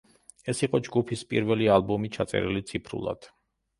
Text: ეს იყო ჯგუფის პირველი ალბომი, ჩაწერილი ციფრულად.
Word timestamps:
ეს 0.53 0.61
იყო 0.67 0.79
ჯგუფის 0.87 1.23
პირველი 1.33 1.69
ალბომი, 1.75 2.13
ჩაწერილი 2.17 2.65
ციფრულად. 2.73 3.29